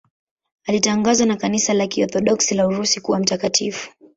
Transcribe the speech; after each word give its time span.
Alitangazwa 0.67 1.25
na 1.27 1.35
Kanisa 1.35 1.73
la 1.73 1.87
Kiorthodoksi 1.87 2.55
la 2.55 2.67
Urusi 2.67 3.01
kuwa 3.01 3.19
mtakatifu. 3.19 3.89